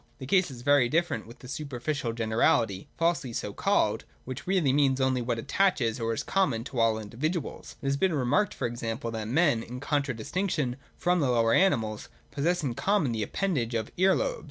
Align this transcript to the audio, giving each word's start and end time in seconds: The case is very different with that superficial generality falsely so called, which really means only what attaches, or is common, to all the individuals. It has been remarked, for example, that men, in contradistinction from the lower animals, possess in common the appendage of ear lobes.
The 0.17 0.25
case 0.25 0.49
is 0.49 0.63
very 0.63 0.89
different 0.89 1.27
with 1.27 1.37
that 1.37 1.47
superficial 1.49 2.11
generality 2.13 2.87
falsely 2.97 3.33
so 3.33 3.53
called, 3.53 4.03
which 4.25 4.47
really 4.47 4.73
means 4.73 4.99
only 4.99 5.21
what 5.21 5.37
attaches, 5.37 5.99
or 5.99 6.11
is 6.11 6.23
common, 6.23 6.63
to 6.63 6.79
all 6.79 6.95
the 6.95 7.03
individuals. 7.03 7.75
It 7.83 7.85
has 7.85 7.97
been 7.97 8.15
remarked, 8.15 8.55
for 8.55 8.65
example, 8.65 9.11
that 9.11 9.27
men, 9.27 9.61
in 9.61 9.79
contradistinction 9.79 10.77
from 10.97 11.19
the 11.19 11.29
lower 11.29 11.53
animals, 11.53 12.09
possess 12.31 12.63
in 12.63 12.73
common 12.73 13.11
the 13.11 13.21
appendage 13.21 13.75
of 13.75 13.91
ear 13.95 14.15
lobes. 14.15 14.39